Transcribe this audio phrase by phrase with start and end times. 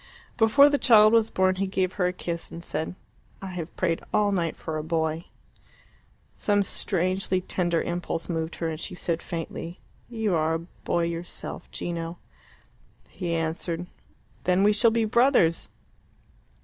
[0.35, 2.95] Before the child was born he gave her a kiss, and said,
[3.39, 5.25] "I have prayed all night for a boy."
[6.35, 9.79] Some strangely tender impulse moved her, and she said faintly,
[10.09, 12.17] "You are a boy yourself, Gino."
[13.09, 13.85] He answered,
[14.45, 15.69] "Then we shall be brothers."